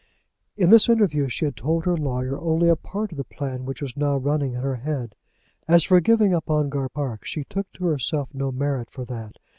In 0.57 0.71
this 0.71 0.89
interview 0.89 1.27
she 1.29 1.45
had 1.45 1.55
told 1.55 1.85
her 1.85 1.95
lawyer 1.95 2.35
only 2.39 2.67
a 2.69 2.75
part 2.75 3.11
of 3.11 3.17
the 3.19 3.23
plan 3.23 3.65
which 3.65 3.83
was 3.83 3.95
now 3.95 4.17
running 4.17 4.53
in 4.53 4.61
her 4.61 4.77
head. 4.77 5.13
As 5.67 5.83
for 5.83 5.99
giving 5.99 6.33
up 6.33 6.49
Ongar 6.49 6.89
Park, 6.89 7.23
she 7.23 7.43
took 7.43 7.71
to 7.73 7.85
herself 7.85 8.29
no 8.33 8.51
merit 8.51 8.89
for 8.89 9.05
that. 9.05 9.33